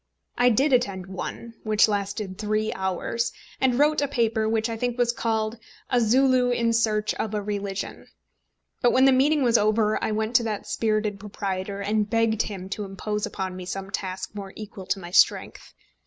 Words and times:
I 0.35 0.49
did 0.49 0.73
attend 0.73 1.05
one, 1.05 1.53
which 1.61 1.87
lasted 1.87 2.39
three 2.39 2.73
hours, 2.73 3.31
and 3.59 3.77
wrote 3.77 4.01
a 4.01 4.07
paper 4.07 4.49
which 4.49 4.67
I 4.67 4.75
think 4.75 4.97
was 4.97 5.11
called 5.13 5.59
A 5.91 5.99
Zulu 6.01 6.49
in 6.49 6.73
Search 6.73 7.13
of 7.19 7.35
a 7.35 7.41
Religion. 7.43 8.07
But 8.81 8.93
when 8.93 9.05
the 9.05 9.11
meeting 9.11 9.43
was 9.43 9.59
over 9.59 10.03
I 10.03 10.09
went 10.11 10.35
to 10.37 10.43
that 10.45 10.65
spirited 10.65 11.19
proprietor, 11.19 11.81
and 11.81 12.09
begged 12.09 12.41
him 12.41 12.67
to 12.69 12.83
impose 12.83 13.27
upon 13.27 13.55
me 13.55 13.65
some 13.67 13.91
task 13.91 14.33
more 14.33 14.53
equal 14.55 14.87
to 14.87 14.97
my 14.99 15.11
strength. 15.11 15.71